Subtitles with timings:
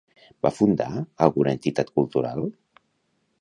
[0.45, 0.87] Va fundar
[1.27, 2.43] alguna entitat cultural?